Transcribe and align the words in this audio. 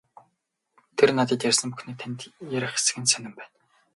Тэр 0.97 1.09
надад 1.17 1.41
ярьсан 1.49 1.67
бүхнээ 1.71 1.97
танд 2.01 2.19
ярих 2.57 2.73
эсэх 2.79 2.97
нь 3.01 3.11
сонин 3.11 3.33
байна. 3.37 3.53